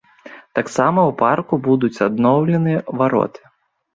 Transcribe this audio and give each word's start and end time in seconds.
Таксама 0.59 1.01
ў 1.09 1.15
парку 1.19 1.59
будуць 1.67 2.01
адноўлены 2.07 2.73
вароты. 3.03 3.39